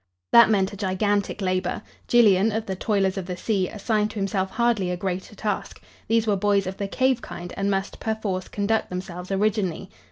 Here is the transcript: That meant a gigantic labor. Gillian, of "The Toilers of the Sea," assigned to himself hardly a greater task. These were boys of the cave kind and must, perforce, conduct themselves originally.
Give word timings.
That 0.31 0.49
meant 0.49 0.73
a 0.73 0.75
gigantic 0.75 1.43
labor. 1.43 1.83
Gillian, 2.07 2.51
of 2.51 2.65
"The 2.65 2.75
Toilers 2.75 3.19
of 3.19 3.27
the 3.27 3.37
Sea," 3.37 3.67
assigned 3.67 4.09
to 4.09 4.15
himself 4.17 4.49
hardly 4.49 4.89
a 4.89 4.97
greater 4.97 5.35
task. 5.35 5.79
These 6.07 6.25
were 6.25 6.35
boys 6.35 6.65
of 6.65 6.77
the 6.77 6.87
cave 6.87 7.21
kind 7.21 7.53
and 7.55 7.69
must, 7.69 7.99
perforce, 7.99 8.47
conduct 8.47 8.89
themselves 8.89 9.29
originally. 9.31 9.91